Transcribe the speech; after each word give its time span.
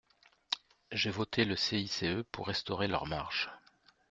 J’ai 0.91 1.11
voté 1.11 1.45
le 1.45 1.55
CICE 1.55 2.23
pour 2.31 2.47
restaurer 2.47 2.87
leurs 2.87 3.05
marges. 3.05 3.51